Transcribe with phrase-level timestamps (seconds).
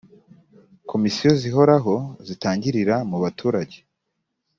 [0.89, 1.95] komisiyo zihoraho
[2.27, 3.77] zitangirira mubaturage.